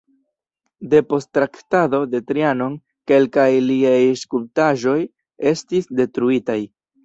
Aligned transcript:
Depost 0.93 1.29
Traktato 1.37 1.99
de 2.15 2.21
Trianon 2.31 2.79
kelkaj 3.13 3.47
liaj 3.69 3.95
skulptaĵoj 4.25 4.99
estis 5.55 5.95
detruitaj. 6.03 6.61